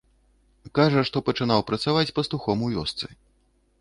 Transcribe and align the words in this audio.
Кажа, 0.79 1.03
што 1.09 1.21
пачынаў 1.29 1.63
працаваць 1.69 2.15
пастухом 2.21 2.67
у 2.69 2.71
вёсцы. 2.77 3.05